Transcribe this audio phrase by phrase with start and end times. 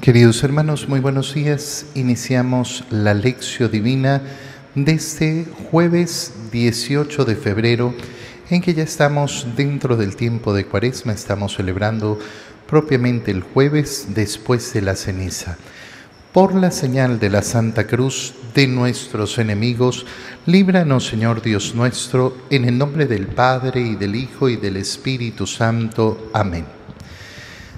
[0.00, 1.86] Queridos hermanos, muy buenos días.
[1.94, 4.22] Iniciamos la lección divina
[4.74, 7.94] de este jueves 18 de febrero,
[8.50, 12.18] en que ya estamos dentro del tiempo de Cuaresma, estamos celebrando
[12.68, 15.56] propiamente el jueves después de la ceniza.
[16.30, 20.04] Por la señal de la Santa Cruz de nuestros enemigos,
[20.44, 25.46] líbranos, Señor Dios nuestro, en el nombre del Padre y del Hijo y del Espíritu
[25.46, 26.30] Santo.
[26.34, 26.75] Amén.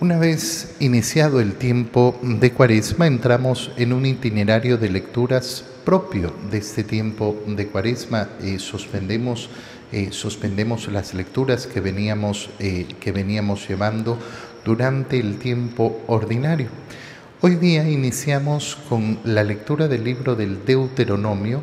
[0.00, 6.56] Una vez iniciado el tiempo de Cuaresma, entramos en un itinerario de lecturas propio de
[6.56, 8.30] este tiempo de Cuaresma.
[8.40, 9.50] Eh, suspendemos,
[9.92, 14.16] eh, suspendemos las lecturas que veníamos, eh, que veníamos llevando
[14.64, 16.68] durante el tiempo ordinario.
[17.42, 21.62] Hoy día iniciamos con la lectura del libro del Deuteronomio,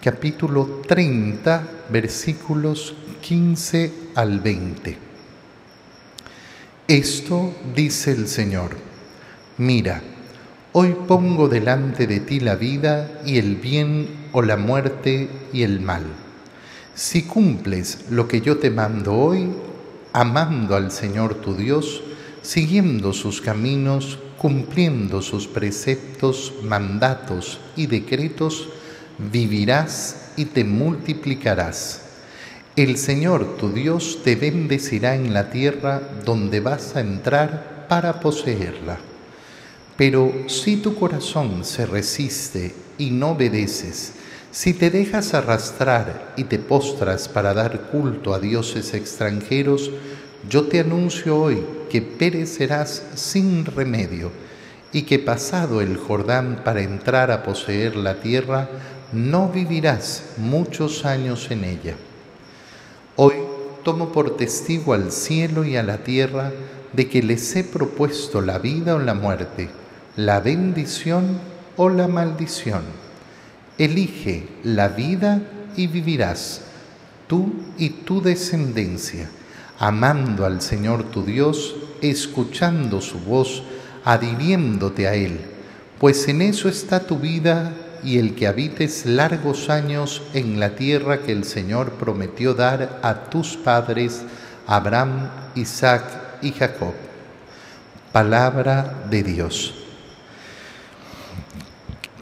[0.00, 5.13] capítulo 30, versículos 15 al 20.
[6.88, 8.76] Esto dice el Señor,
[9.56, 10.02] mira,
[10.72, 15.80] hoy pongo delante de ti la vida y el bien o la muerte y el
[15.80, 16.02] mal.
[16.94, 19.50] Si cumples lo que yo te mando hoy,
[20.12, 22.02] amando al Señor tu Dios,
[22.42, 28.68] siguiendo sus caminos, cumpliendo sus preceptos, mandatos y decretos,
[29.32, 32.03] vivirás y te multiplicarás
[32.82, 38.98] el Señor tu Dios te bendecirá en la tierra donde vas a entrar para poseerla.
[39.96, 44.14] Pero si tu corazón se resiste y no obedeces,
[44.50, 49.92] si te dejas arrastrar y te postras para dar culto a dioses extranjeros,
[50.50, 54.32] yo te anuncio hoy que perecerás sin remedio
[54.92, 58.68] y que pasado el Jordán para entrar a poseer la tierra,
[59.12, 61.94] no vivirás muchos años en ella.
[63.16, 63.34] Hoy
[63.84, 66.52] tomo por testigo al cielo y a la tierra
[66.92, 69.68] de que les he propuesto la vida o la muerte,
[70.16, 71.38] la bendición
[71.76, 72.82] o la maldición.
[73.78, 75.42] Elige la vida
[75.76, 76.62] y vivirás,
[77.28, 79.30] tú y tu descendencia,
[79.78, 83.62] amando al Señor tu Dios, escuchando su voz,
[84.04, 85.40] adhiriéndote a Él,
[86.00, 87.72] pues en eso está tu vida
[88.04, 93.24] y el que habites largos años en la tierra que el Señor prometió dar a
[93.30, 94.22] tus padres,
[94.66, 96.04] Abraham, Isaac
[96.42, 96.92] y Jacob.
[98.12, 99.74] Palabra de Dios.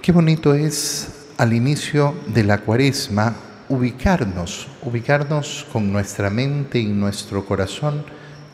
[0.01, 3.35] Qué bonito es al inicio de la cuaresma
[3.69, 8.05] ubicarnos, ubicarnos con nuestra mente y nuestro corazón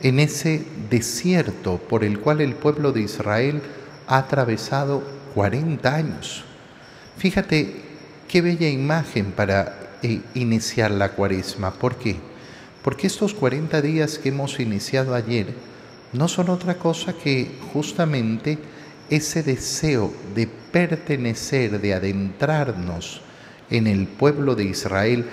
[0.01, 3.63] en ese desierto por el cual el pueblo de Israel
[4.07, 5.03] ha atravesado
[5.35, 6.45] 40 años.
[7.19, 7.75] Fíjate
[8.29, 11.73] qué bella imagen para eh, iniciar la cuaresma.
[11.73, 12.15] ¿Por qué?
[12.85, 15.49] Porque estos 40 días que hemos iniciado ayer
[16.13, 18.57] no son otra cosa que justamente
[19.11, 23.21] ese deseo de pertenecer, de adentrarnos
[23.69, 25.25] en el pueblo de Israel,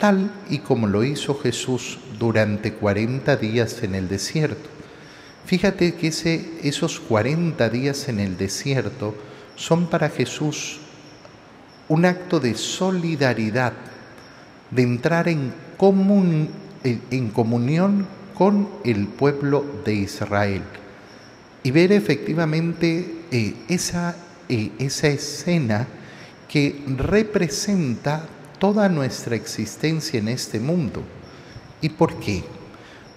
[0.00, 4.68] tal y como lo hizo Jesús durante 40 días en el desierto.
[5.46, 6.08] Fíjate que
[6.64, 9.14] esos 40 días en el desierto
[9.54, 10.80] son para Jesús
[11.88, 13.72] un acto de solidaridad,
[14.70, 15.52] de entrar en,
[16.82, 20.62] en comunión con el pueblo de Israel
[21.62, 24.14] y ver efectivamente eh, esa,
[24.48, 25.86] eh, esa escena
[26.48, 28.24] que representa
[28.58, 31.02] toda nuestra existencia en este mundo.
[31.80, 32.44] ¿Y por qué?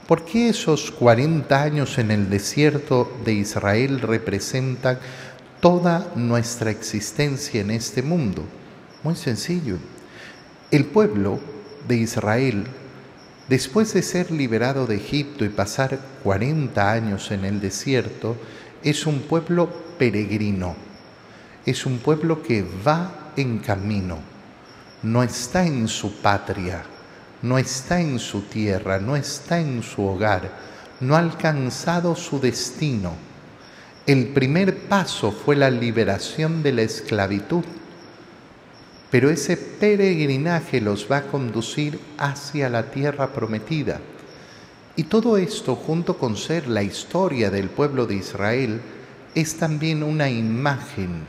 [0.08, 5.00] ¿Por qué esos 40 años en el desierto de Israel representan
[5.62, 8.44] toda nuestra existencia en este mundo?
[9.04, 9.78] Muy sencillo.
[10.70, 11.40] El pueblo
[11.88, 12.66] de Israel,
[13.50, 18.38] después de ser liberado de Egipto y pasar 40 años en el desierto,
[18.84, 20.76] es un pueblo peregrino,
[21.66, 24.20] es un pueblo que va en camino,
[25.02, 26.84] no está en su patria,
[27.42, 30.52] no está en su tierra, no está en su hogar,
[31.00, 33.14] no ha alcanzado su destino.
[34.06, 37.64] El primer paso fue la liberación de la esclavitud
[39.12, 44.00] pero ese peregrinaje los va a conducir hacia la tierra prometida.
[44.96, 48.82] Y todo esto, junto con ser la historia del pueblo de Israel,
[49.36, 51.26] es también una imagen,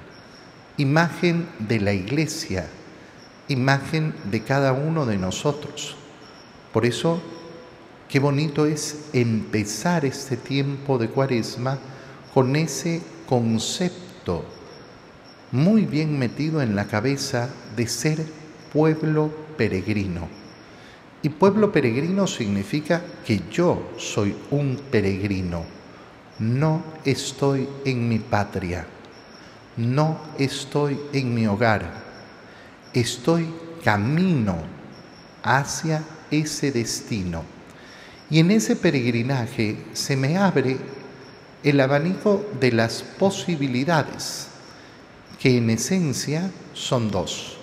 [0.77, 2.69] imagen de la iglesia,
[3.49, 5.97] imagen de cada uno de nosotros.
[6.73, 7.21] Por eso,
[8.09, 11.79] qué bonito es empezar este tiempo de cuaresma
[12.33, 14.45] con ese concepto
[15.53, 18.25] muy bien metido en la cabeza de ser
[18.73, 20.29] pueblo peregrino.
[21.23, 25.65] Y pueblo peregrino significa que yo soy un peregrino.
[26.39, 28.87] No estoy en mi patria.
[29.77, 31.93] No estoy en mi hogar.
[32.93, 33.47] Estoy
[33.85, 34.57] camino
[35.43, 37.45] hacia ese destino.
[38.31, 40.79] Y en ese peregrinaje se me abre
[41.63, 44.49] el abanico de las posibilidades,
[45.43, 47.57] que en esencia son dos.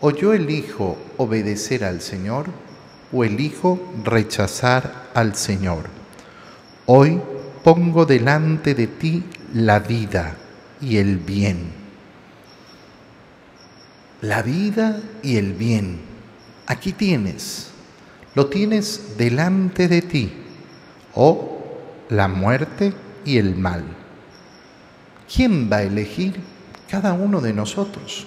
[0.00, 2.46] O yo elijo obedecer al Señor
[3.12, 5.90] o elijo rechazar al Señor.
[6.86, 7.20] Hoy
[7.62, 10.38] pongo delante de ti la vida
[10.80, 11.70] y el bien.
[14.22, 16.00] La vida y el bien.
[16.66, 17.72] Aquí tienes.
[18.34, 20.32] Lo tienes delante de ti.
[21.14, 21.58] O
[22.08, 22.94] la muerte
[23.26, 23.84] y el mal.
[25.30, 26.40] ¿Quién va a elegir?
[26.92, 28.26] Cada uno de nosotros.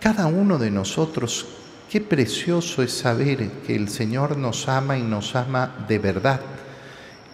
[0.00, 1.46] Cada uno de nosotros,
[1.90, 6.40] qué precioso es saber que el Señor nos ama y nos ama de verdad.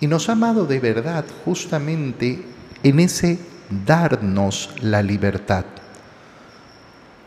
[0.00, 2.42] Y nos ha amado de verdad justamente
[2.82, 3.38] en ese
[3.86, 5.66] darnos la libertad.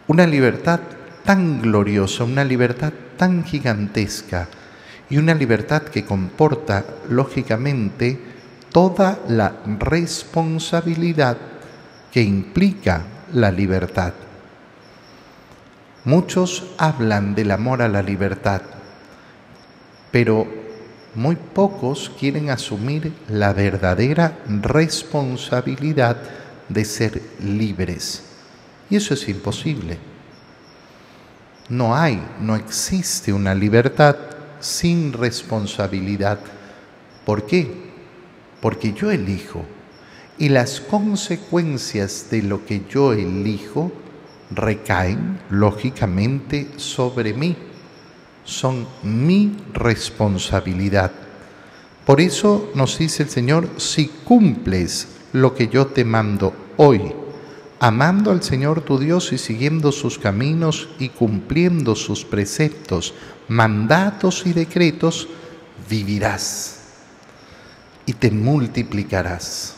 [0.07, 0.81] Una libertad
[1.23, 4.49] tan gloriosa, una libertad tan gigantesca
[5.09, 8.19] y una libertad que comporta, lógicamente,
[8.73, 11.37] toda la responsabilidad
[12.11, 14.13] que implica la libertad.
[16.05, 18.61] Muchos hablan del amor a la libertad,
[20.11, 20.47] pero
[21.15, 26.17] muy pocos quieren asumir la verdadera responsabilidad
[26.69, 28.23] de ser libres.
[28.89, 29.97] Y eso es imposible.
[31.69, 34.15] No hay, no existe una libertad
[34.59, 36.39] sin responsabilidad.
[37.25, 37.69] ¿Por qué?
[38.61, 39.65] Porque yo elijo.
[40.39, 43.91] Y las consecuencias de lo que yo elijo
[44.51, 47.55] recaen lógicamente sobre mí,
[48.43, 51.11] son mi responsabilidad.
[52.05, 57.13] Por eso nos dice el Señor, si cumples lo que yo te mando hoy,
[57.79, 63.13] amando al Señor tu Dios y siguiendo sus caminos y cumpliendo sus preceptos,
[63.49, 65.27] mandatos y decretos,
[65.89, 66.79] vivirás
[68.05, 69.76] y te multiplicarás.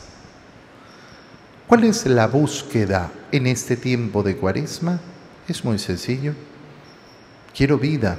[1.69, 4.99] ¿Cuál es la búsqueda en este tiempo de cuaresma?
[5.47, 6.33] Es muy sencillo.
[7.55, 8.17] Quiero vida.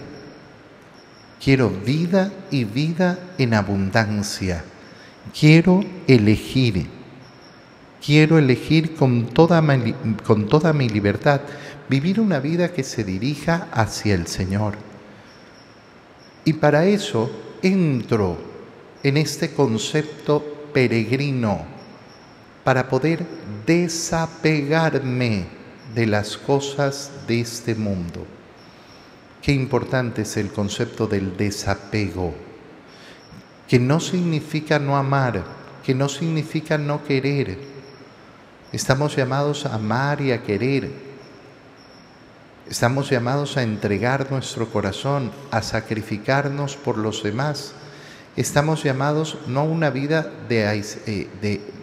[1.42, 4.62] Quiero vida y vida en abundancia.
[5.36, 6.86] Quiero elegir.
[8.00, 9.94] Quiero elegir con toda, mi,
[10.24, 11.40] con toda mi libertad
[11.88, 14.74] vivir una vida que se dirija hacia el Señor.
[16.44, 17.28] Y para eso
[17.62, 18.38] entro
[19.02, 21.79] en este concepto peregrino
[22.70, 23.26] para poder
[23.66, 25.44] desapegarme
[25.92, 28.24] de las cosas de este mundo.
[29.42, 32.32] Qué importante es el concepto del desapego,
[33.66, 35.42] que no significa no amar,
[35.84, 37.58] que no significa no querer.
[38.70, 40.92] Estamos llamados a amar y a querer.
[42.68, 47.72] Estamos llamados a entregar nuestro corazón, a sacrificarnos por los demás.
[48.36, 51.79] Estamos llamados no a una vida de, eh, de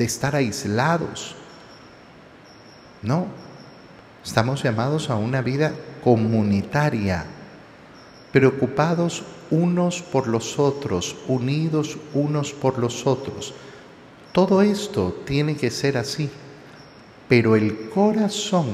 [0.00, 1.34] de estar aislados.
[3.02, 3.26] No,
[4.24, 7.26] estamos llamados a una vida comunitaria,
[8.32, 13.52] preocupados unos por los otros, unidos unos por los otros.
[14.32, 16.30] Todo esto tiene que ser así,
[17.28, 18.70] pero el corazón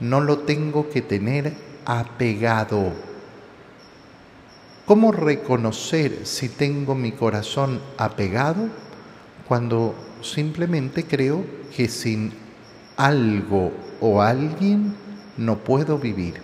[0.00, 2.94] no lo tengo que tener apegado.
[4.86, 8.66] ¿Cómo reconocer si tengo mi corazón apegado?
[9.46, 11.44] Cuando simplemente creo
[11.74, 12.32] que sin
[12.96, 14.94] algo o alguien
[15.36, 16.34] no puedo vivir.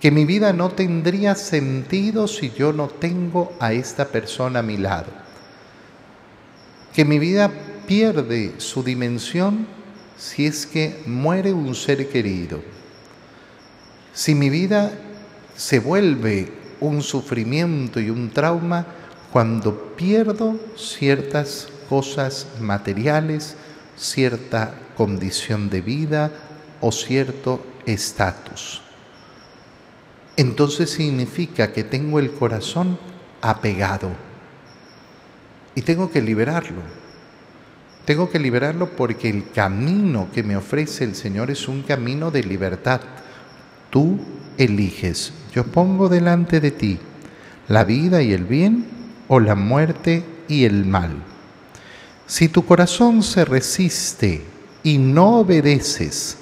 [0.00, 4.76] Que mi vida no tendría sentido si yo no tengo a esta persona a mi
[4.76, 5.10] lado.
[6.94, 7.50] Que mi vida
[7.86, 9.66] pierde su dimensión
[10.16, 12.60] si es que muere un ser querido.
[14.12, 14.92] Si mi vida
[15.56, 18.86] se vuelve un sufrimiento y un trauma
[19.32, 23.56] cuando pierdo ciertas cosas materiales,
[23.96, 26.30] cierta condición de vida
[26.80, 28.82] o cierto estatus.
[30.36, 32.98] Entonces significa que tengo el corazón
[33.40, 34.10] apegado
[35.74, 36.80] y tengo que liberarlo.
[38.04, 42.42] Tengo que liberarlo porque el camino que me ofrece el Señor es un camino de
[42.42, 43.00] libertad.
[43.90, 44.18] Tú
[44.56, 45.32] eliges.
[45.52, 46.98] Yo pongo delante de ti
[47.68, 48.86] la vida y el bien
[49.28, 51.22] o la muerte y el mal.
[52.28, 54.42] Si tu corazón se resiste
[54.82, 56.36] y no obedeces,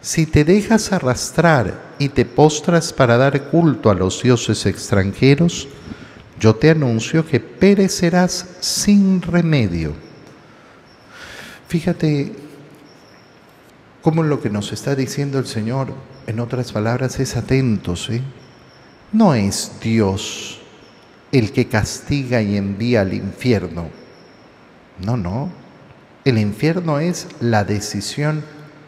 [0.00, 5.66] si te dejas arrastrar y te postras para dar culto a los dioses extranjeros,
[6.38, 9.94] yo te anuncio que perecerás sin remedio.
[11.66, 12.32] Fíjate
[14.02, 15.94] cómo lo que nos está diciendo el Señor,
[16.28, 18.08] en otras palabras, es atentos.
[18.08, 18.22] ¿eh?
[19.10, 20.60] No es Dios
[21.32, 24.03] el que castiga y envía al infierno.
[24.98, 25.50] No, no.
[26.24, 28.42] El infierno es la decisión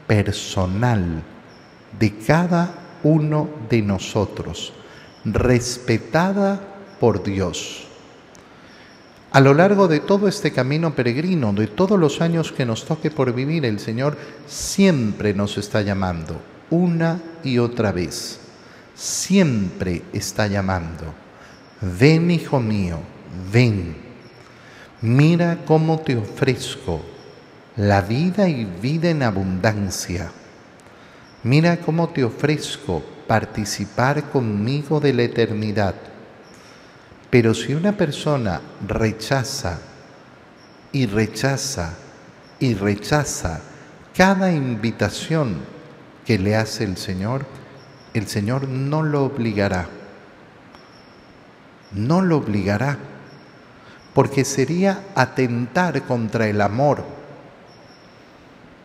[0.07, 1.23] personal
[1.99, 4.73] de cada uno de nosotros,
[5.25, 6.61] respetada
[6.99, 7.87] por Dios.
[9.33, 13.11] A lo largo de todo este camino peregrino, de todos los años que nos toque
[13.11, 18.41] por vivir, el Señor siempre nos está llamando, una y otra vez.
[18.95, 21.13] Siempre está llamando.
[21.83, 22.99] Ven, hijo mío,
[23.53, 24.06] ven.
[25.03, 27.00] Mira cómo te ofrezco
[27.76, 30.31] la vida y vida en abundancia.
[31.43, 35.95] Mira cómo te ofrezco participar conmigo de la eternidad
[37.31, 39.79] pero si una persona rechaza
[40.93, 41.95] y rechaza
[42.59, 43.61] y rechaza
[44.17, 45.57] cada invitación
[46.25, 47.45] que le hace el Señor,
[48.15, 49.87] el Señor no lo obligará.
[51.93, 52.97] No lo obligará,
[54.17, 57.05] porque sería atentar contra el amor.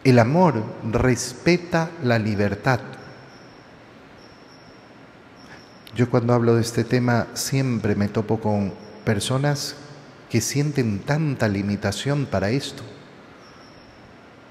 [0.04, 0.62] El amor
[0.92, 2.82] respeta la libertad.
[5.96, 8.74] Yo cuando hablo de este tema siempre me topo con
[9.06, 9.78] personas
[10.30, 12.84] que sienten tanta limitación para esto,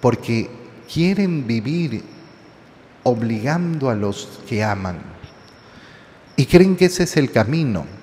[0.01, 0.49] porque
[0.91, 2.03] quieren vivir
[3.03, 5.03] obligando a los que aman
[6.37, 8.00] y creen que ese es el camino.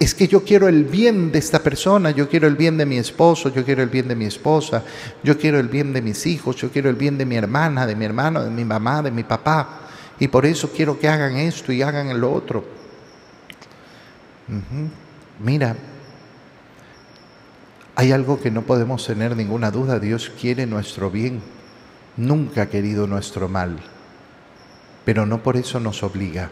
[0.00, 2.98] Es que yo quiero el bien de esta persona, yo quiero el bien de mi
[2.98, 4.84] esposo, yo quiero el bien de mi esposa,
[5.24, 7.96] yo quiero el bien de mis hijos, yo quiero el bien de mi hermana, de
[7.96, 9.88] mi hermano, de mi mamá, de mi papá
[10.20, 12.64] y por eso quiero que hagan esto y hagan lo otro.
[15.40, 15.76] Mira,
[17.94, 21.42] hay algo que no podemos tener ninguna duda, Dios quiere nuestro bien,
[22.16, 23.78] nunca ha querido nuestro mal,
[25.04, 26.50] pero no por eso nos obliga.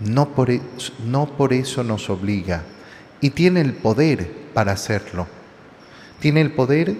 [0.00, 2.62] No por, eso, no por eso nos obliga.
[3.20, 5.26] Y tiene el poder para hacerlo.
[6.20, 6.96] Tiene el poder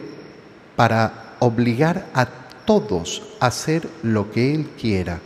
[0.77, 2.27] para obligar a
[2.65, 5.19] todos hacer lo que Él quiera.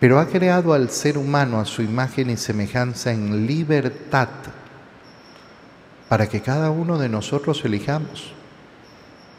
[0.00, 4.28] Pero ha creado al ser humano a su imagen y semejanza en libertad
[6.08, 8.32] para que cada uno de nosotros elijamos.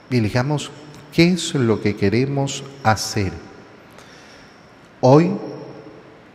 [0.10, 0.72] Elijamos
[1.14, 3.32] qué es lo que queremos hacer.
[5.02, 5.32] Hoy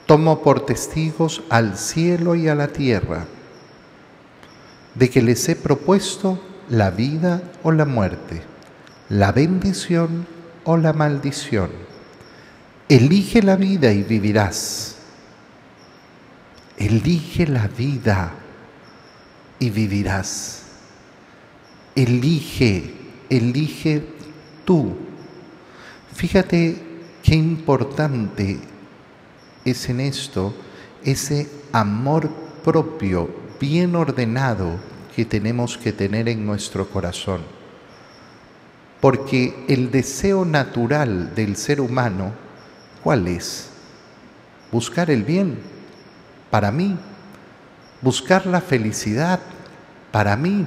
[0.08, 3.26] tomo por testigos al cielo y a la tierra
[4.96, 8.42] de que les he propuesto la vida o la muerte
[9.08, 10.26] la bendición
[10.64, 11.70] o la maldición.
[12.88, 14.96] Elige la vida y vivirás.
[16.76, 18.32] Elige la vida
[19.58, 20.62] y vivirás.
[21.94, 22.94] Elige,
[23.28, 24.04] elige
[24.64, 24.96] tú.
[26.14, 26.76] Fíjate
[27.22, 28.58] qué importante
[29.70, 30.54] es en esto
[31.04, 32.28] ese amor
[32.64, 34.76] propio bien ordenado
[35.14, 37.58] que tenemos que tener en nuestro corazón
[39.00, 42.32] porque el deseo natural del ser humano,
[43.02, 43.68] ¿cuál es?
[44.72, 45.58] Buscar el bien
[46.50, 46.96] para mí,
[48.02, 49.40] buscar la felicidad
[50.10, 50.66] para mí.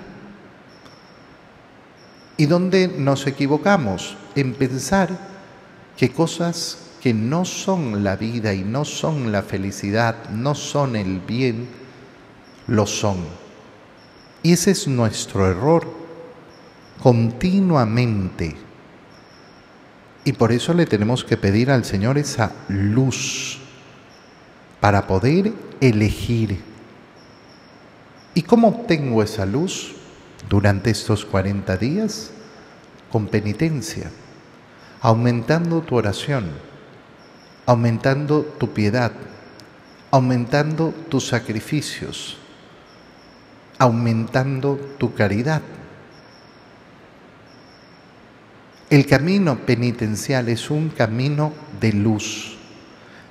[2.38, 4.18] ¿Y dónde nos equivocamos?
[4.36, 5.10] En pensar
[5.98, 11.20] que cosas que no son la vida y no son la felicidad, no son el
[11.20, 11.68] bien,
[12.68, 13.18] lo son.
[14.44, 15.88] Y ese es nuestro error
[17.02, 18.56] continuamente.
[20.24, 23.58] Y por eso le tenemos que pedir al Señor esa luz
[24.80, 26.62] para poder elegir.
[28.36, 29.96] ¿Y cómo obtengo esa luz
[30.48, 32.30] durante estos 40 días?
[33.12, 34.10] Con penitencia,
[35.02, 36.52] aumentando tu oración,
[37.66, 39.12] aumentando tu piedad,
[40.10, 42.38] aumentando tus sacrificios,
[43.78, 45.62] aumentando tu caridad.
[48.90, 52.58] El camino penitencial es un camino de luz,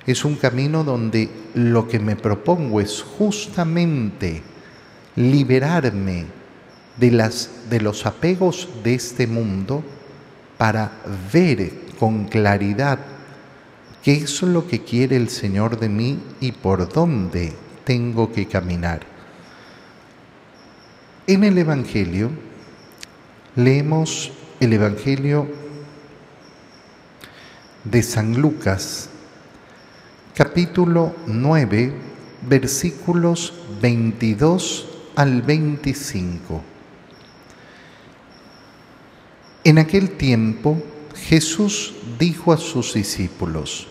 [0.07, 4.41] es un camino donde lo que me propongo es justamente
[5.15, 6.25] liberarme
[6.97, 9.83] de, las, de los apegos de este mundo
[10.57, 10.91] para
[11.31, 12.97] ver con claridad
[14.03, 17.53] qué es lo que quiere el Señor de mí y por dónde
[17.83, 19.01] tengo que caminar.
[21.27, 22.31] En el Evangelio
[23.55, 25.47] leemos el Evangelio
[27.83, 29.09] de San Lucas,
[30.35, 31.93] capítulo 9,
[32.47, 36.61] versículos 22 al 25.
[39.63, 40.81] En aquel tiempo
[41.15, 43.90] Jesús dijo a sus discípulos,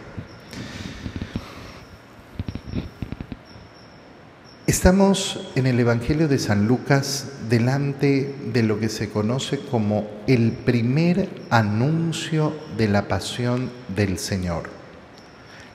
[4.71, 10.53] Estamos en el Evangelio de San Lucas delante de lo que se conoce como el
[10.53, 14.69] primer anuncio de la pasión del Señor.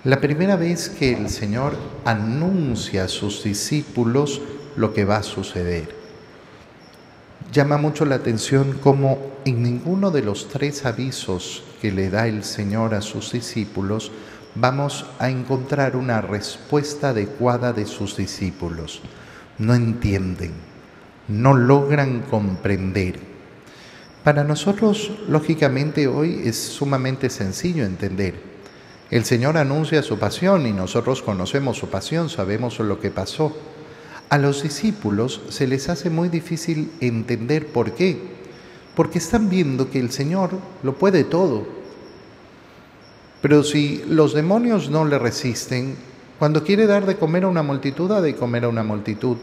[0.02, 1.76] La primera vez que el Señor
[2.06, 4.40] anuncia a sus discípulos
[4.76, 5.94] lo que va a suceder.
[7.52, 12.44] Llama mucho la atención cómo en ninguno de los tres avisos que le da el
[12.44, 14.10] Señor a sus discípulos
[14.56, 19.02] vamos a encontrar una respuesta adecuada de sus discípulos.
[19.58, 20.52] No entienden,
[21.28, 23.18] no logran comprender.
[24.24, 28.34] Para nosotros, lógicamente, hoy es sumamente sencillo entender.
[29.10, 33.54] El Señor anuncia su pasión y nosotros conocemos su pasión, sabemos lo que pasó
[34.28, 38.18] a los discípulos se les hace muy difícil entender por qué.
[38.96, 40.50] Porque están viendo que el Señor
[40.82, 41.66] lo puede todo.
[43.40, 45.96] Pero si los demonios no le resisten,
[46.38, 49.36] cuando quiere dar de comer a una multitud, ha de comer a una multitud.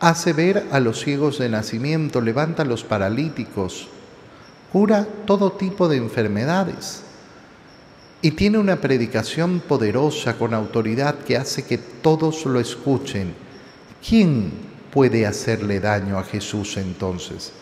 [0.00, 3.88] Hace ver a los ciegos de nacimiento, levanta a los paralíticos,
[4.72, 7.02] cura todo tipo de enfermedades
[8.22, 13.34] y tiene una predicación poderosa con autoridad que hace que todos lo escuchen.
[14.06, 14.52] ¿Quién
[14.92, 17.52] puede hacerle daño a Jesús entonces?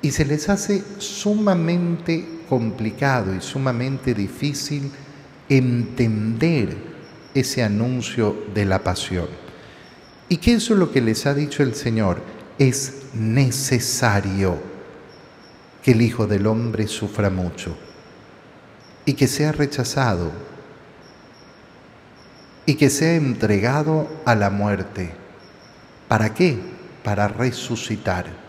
[0.00, 4.90] Y se les hace sumamente complicado y sumamente difícil
[5.48, 6.76] entender
[7.34, 9.28] ese anuncio de la pasión.
[10.28, 12.20] ¿Y qué es lo que les ha dicho el Señor?
[12.58, 14.58] Es necesario
[15.82, 17.76] que el Hijo del Hombre sufra mucho
[19.04, 20.32] y que sea rechazado
[22.66, 25.14] y que sea entregado a la muerte.
[26.08, 26.58] ¿Para qué?
[27.02, 28.47] Para resucitar.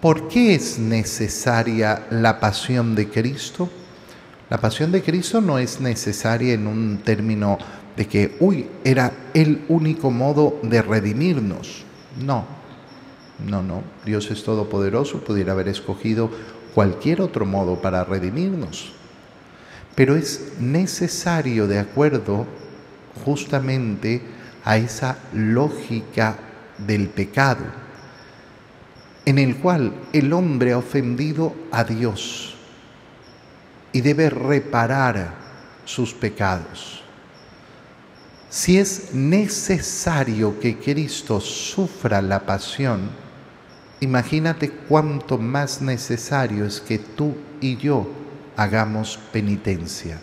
[0.00, 3.68] ¿Por qué es necesaria la pasión de Cristo?
[4.48, 7.58] La pasión de Cristo no es necesaria en un término
[7.96, 11.84] de que, uy, era el único modo de redimirnos.
[12.24, 12.44] No,
[13.44, 13.82] no, no.
[14.04, 16.30] Dios es todopoderoso, pudiera haber escogido
[16.74, 18.92] cualquier otro modo para redimirnos
[19.98, 22.46] pero es necesario de acuerdo
[23.24, 24.22] justamente
[24.64, 26.36] a esa lógica
[26.86, 27.64] del pecado,
[29.28, 32.56] en el cual el hombre ha ofendido a Dios
[33.92, 35.34] y debe reparar
[35.84, 37.02] sus pecados.
[38.48, 43.10] Si es necesario que Cristo sufra la pasión,
[44.00, 48.08] imagínate cuánto más necesario es que tú y yo
[48.56, 50.18] hagamos penitencia.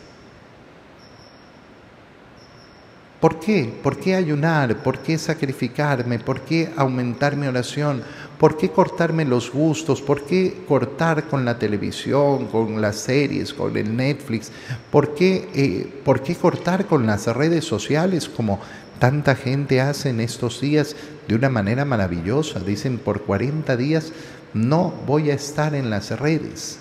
[3.25, 3.73] ¿Por qué?
[3.81, 4.77] ¿Por qué ayunar?
[4.83, 6.19] ¿Por qué sacrificarme?
[6.19, 8.03] ¿Por qué aumentar mi oración?
[8.39, 10.01] ¿Por qué cortarme los gustos?
[10.01, 14.51] ¿Por qué cortar con la televisión, con las series, con el Netflix?
[14.91, 18.59] ¿Por qué, eh, ¿por qué cortar con las redes sociales como
[18.99, 20.97] tanta gente hace en estos días
[21.29, 22.59] de una manera maravillosa?
[22.59, 24.11] Dicen, por 40 días
[24.53, 26.79] no voy a estar en las redes.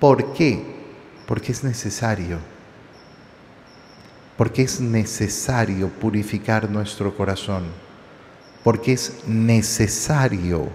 [0.00, 0.64] ¿Por qué?
[1.26, 2.38] Porque es necesario.
[4.38, 7.81] Porque es necesario purificar nuestro corazón.
[8.64, 10.68] Porque es necesario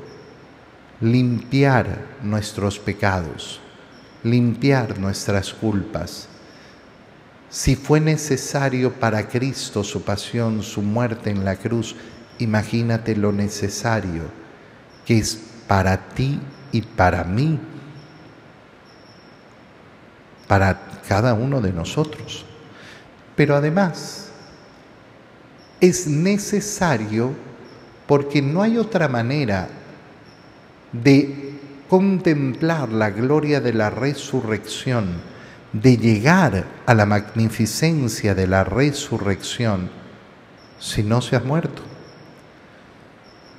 [1.00, 3.60] limpiar nuestros pecados,
[4.24, 6.28] limpiar nuestras culpas.
[7.50, 11.96] Si fue necesario para Cristo su pasión, su muerte en la cruz,
[12.40, 14.24] imagínate lo necesario
[15.06, 16.40] que es para ti
[16.72, 17.58] y para mí,
[20.48, 22.46] para cada uno de nosotros.
[23.36, 24.30] Pero además,
[25.80, 27.47] es necesario
[28.08, 29.68] porque no hay otra manera
[30.92, 31.48] de
[31.90, 35.22] contemplar la gloria de la resurrección,
[35.74, 39.90] de llegar a la magnificencia de la resurrección,
[40.80, 41.82] si no se ha muerto.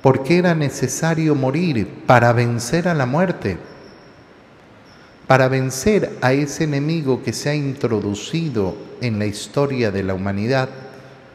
[0.01, 3.57] Porque era necesario morir para vencer a la muerte,
[5.27, 10.69] para vencer a ese enemigo que se ha introducido en la historia de la humanidad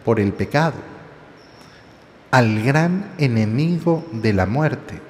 [0.05, 0.94] por el pecado,
[2.35, 5.01] al gran enemigo de la muerte.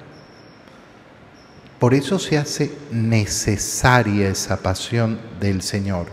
[1.79, 6.05] Por eso se hace necesaria esa pasión del Señor.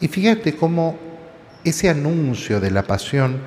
[0.00, 0.96] Y fíjate cómo
[1.64, 3.40] ese anuncio de la pasión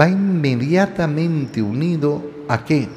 [0.00, 2.88] va inmediatamente unido a qué?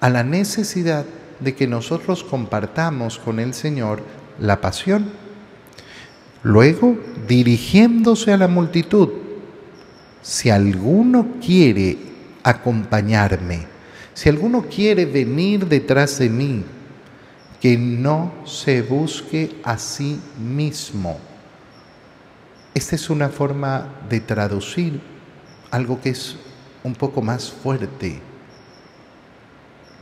[0.00, 1.06] A la necesidad
[1.40, 4.02] de que nosotros compartamos con el Señor
[4.38, 5.10] la pasión.
[6.42, 6.94] Luego,
[7.26, 9.21] dirigiéndose a la multitud,
[10.22, 11.98] si alguno quiere
[12.42, 13.66] acompañarme,
[14.14, 16.64] si alguno quiere venir detrás de mí,
[17.60, 21.18] que no se busque a sí mismo.
[22.74, 25.00] Esta es una forma de traducir
[25.70, 26.36] algo que es
[26.82, 28.20] un poco más fuerte,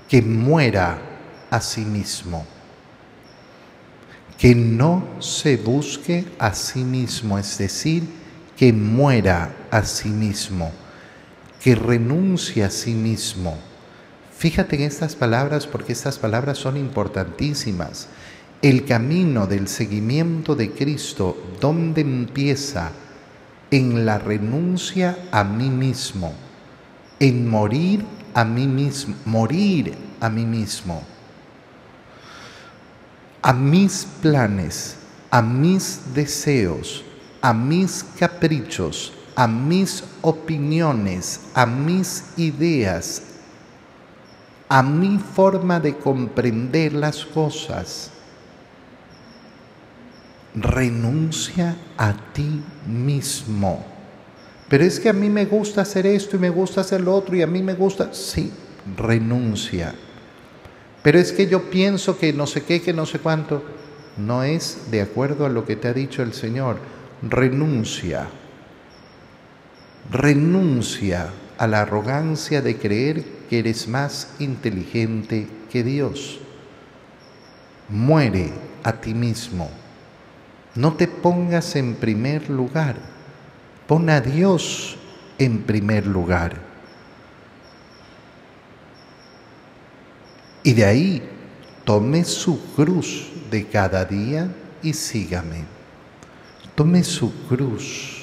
[0.08, 0.98] que muera
[1.50, 2.46] a sí mismo,
[4.38, 8.19] que no se busque a sí mismo, es decir,
[8.60, 10.70] que muera a sí mismo,
[11.64, 13.56] que renuncie a sí mismo
[14.40, 18.08] Fíjate en estas palabras porque estas palabras son importantísimas.
[18.62, 22.90] El camino del seguimiento de Cristo, ¿dónde empieza?
[23.70, 26.32] En la renuncia a mí mismo,
[27.18, 31.02] en morir a mí mismo, morir a mí mismo,
[33.42, 34.96] a mis planes,
[35.30, 37.04] a mis deseos,
[37.40, 43.22] a mis caprichos, a mis opiniones, a mis ideas,
[44.68, 48.10] a mi forma de comprender las cosas.
[50.54, 53.84] Renuncia a ti mismo.
[54.68, 57.34] Pero es que a mí me gusta hacer esto y me gusta hacer lo otro
[57.34, 58.12] y a mí me gusta...
[58.12, 58.52] Sí,
[58.96, 59.94] renuncia.
[61.02, 63.64] Pero es que yo pienso que no sé qué, que no sé cuánto.
[64.16, 66.78] No es de acuerdo a lo que te ha dicho el Señor.
[67.22, 68.28] Renuncia.
[70.10, 71.28] Renuncia
[71.58, 76.40] a la arrogancia de creer que eres más inteligente que Dios.
[77.90, 79.68] Muere a ti mismo.
[80.74, 82.96] No te pongas en primer lugar.
[83.86, 84.96] Pon a Dios
[85.38, 86.56] en primer lugar.
[90.62, 91.28] Y de ahí
[91.84, 94.48] tome su cruz de cada día
[94.82, 95.79] y sígame.
[96.80, 98.22] Tome su cruz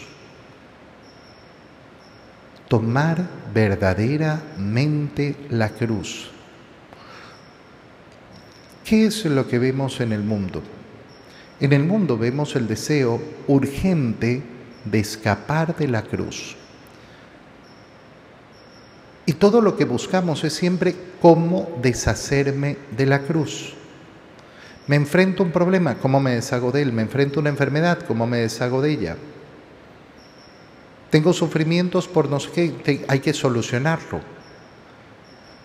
[2.67, 6.32] tomar verdaderamente la cruz.
[8.84, 10.63] ¿Qué es lo que vemos en el mundo?
[11.60, 14.41] En el mundo vemos el deseo urgente
[14.86, 16.56] de escapar de la cruz.
[19.28, 23.76] Y todo lo que buscamos es siempre cómo deshacerme de la cruz.
[24.88, 26.93] Me enfrento a un problema, ¿cómo me deshago de él?
[26.93, 29.17] Me enfrento a una enfermedad, ¿cómo me deshago de ella?
[31.10, 34.21] Tengo sufrimientos por no sé qué, hay que solucionarlo.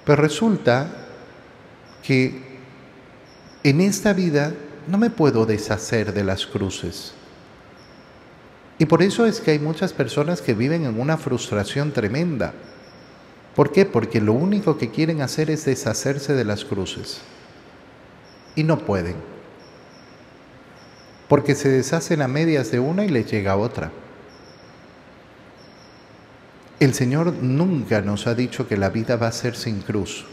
[0.05, 0.89] Pero resulta
[2.03, 2.43] que
[3.63, 4.53] en esta vida
[4.89, 7.15] no me puedo deshacer de las cruces.
[8.79, 12.53] Y por eso es que hay muchas personas que viven en una frustración tremenda.
[13.55, 13.85] ¿Por qué?
[13.85, 17.21] Porque lo único que quieren hacer es deshacerse de las cruces.
[18.55, 19.17] Y no pueden.
[21.29, 23.91] Porque se deshacen a medias de una y les llega otra.
[26.79, 30.27] El Señor nunca nos ha dicho que la vida va a ser sin cruz.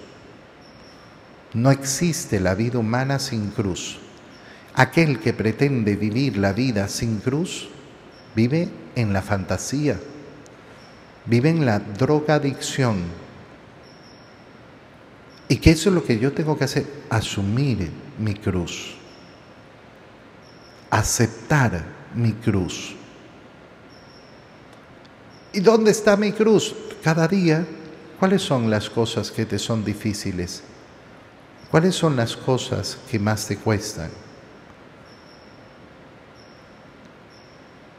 [1.54, 4.00] No existe la vida humana sin cruz.
[4.74, 7.70] Aquel que pretende vivir la vida sin cruz
[8.36, 10.00] vive en la fantasía,
[11.26, 12.98] vive en la drogadicción.
[15.48, 16.86] ¿Y qué es lo que yo tengo que hacer?
[17.10, 18.96] Asumir mi cruz,
[20.92, 22.96] aceptar mi cruz.
[25.54, 26.76] ¿Y dónde está mi cruz?
[27.02, 27.66] Cada día,
[28.20, 30.62] ¿Cuáles son las cosas que te son difíciles?
[31.72, 34.10] ¿Cuáles son las cosas que más te cuestan?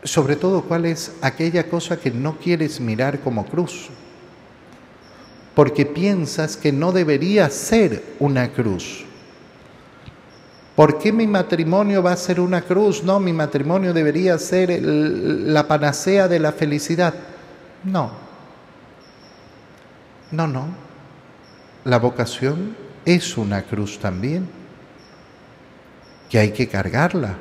[0.04, 3.88] Sobre todo, ¿cuál es aquella cosa que no quieres mirar como cruz?
[5.54, 9.04] Porque piensas que no debería ser una cruz.
[10.76, 13.02] ¿Por qué mi matrimonio va a ser una cruz?
[13.02, 17.14] No, mi matrimonio debería ser la panacea de la felicidad.
[17.84, 18.10] No.
[20.30, 20.66] No, no.
[21.84, 24.48] La vocación es una cruz también,
[26.28, 27.36] que hay que cargarla.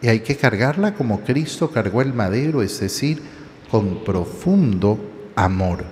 [0.00, 3.20] Y hay que cargarla como Cristo cargó el madero, es decir,
[3.70, 4.98] con profundo
[5.34, 5.84] amor.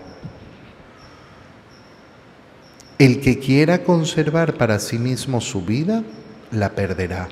[2.99, 6.03] El que quiera conservar para sí mismo su vida,
[6.51, 7.29] la perderá.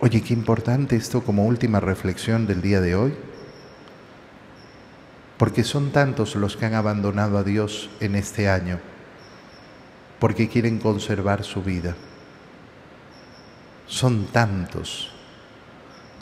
[0.00, 3.14] Oye, qué importante esto como última reflexión del día de hoy
[5.38, 8.78] porque son tantos los que han abandonado a Dios en este año,
[10.20, 11.96] porque quieren conservar su vida.
[13.86, 15.10] Son tantos,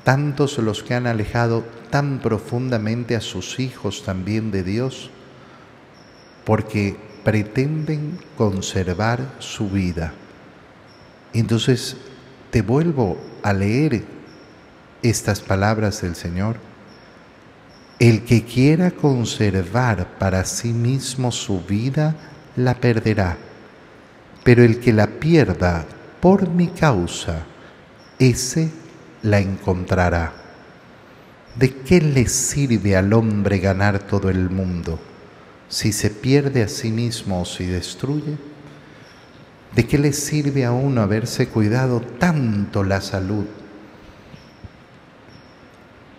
[0.02, 5.10] tantos los que han alejado tan profundamente a sus hijos también de Dios,
[6.44, 10.14] porque pretenden conservar su vida.
[11.34, 11.96] Entonces,
[12.50, 14.04] te vuelvo a leer
[15.02, 16.56] estas palabras del Señor
[18.02, 22.16] el que quiera conservar para sí mismo su vida,
[22.56, 23.36] la perderá,
[24.42, 25.86] pero el que la pierda
[26.20, 27.44] por mi causa,
[28.18, 28.70] ese
[29.22, 30.32] la encontrará.
[31.54, 34.98] ¿De qué le sirve al hombre ganar todo el mundo
[35.68, 38.36] si se pierde a sí mismo o si destruye?
[39.74, 43.46] ¿De qué le sirve a uno haberse cuidado tanto la salud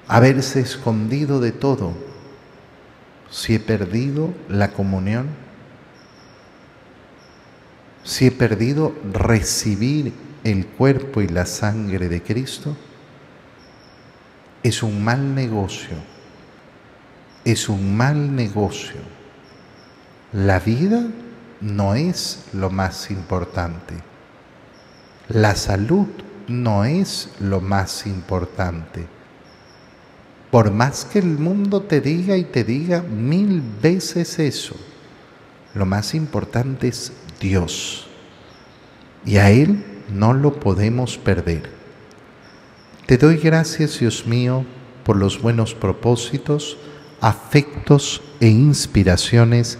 [0.07, 1.93] haberse escondido de todo,
[3.29, 5.27] si he perdido la comunión,
[8.03, 10.13] si he perdido recibir
[10.43, 12.75] el cuerpo y la sangre de Cristo,
[14.61, 15.95] es un mal negocio,
[17.43, 19.01] es un mal negocio.
[20.31, 21.05] La vida
[21.63, 23.95] no es lo más importante,
[25.29, 26.07] la salud
[26.47, 29.07] no es lo más importante
[30.53, 34.75] por más que el mundo te diga y te diga mil veces eso,
[35.73, 38.07] lo más importante es Dios.
[39.25, 41.71] Y a Él no lo podemos perder.
[43.07, 44.63] Te doy gracias, Dios mío,
[45.03, 46.77] por los buenos propósitos,
[47.19, 49.79] afectos e inspiraciones